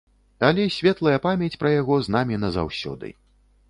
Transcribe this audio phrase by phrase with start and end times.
[0.47, 3.19] Але светлая памяць пра яго з намі назаўсёды.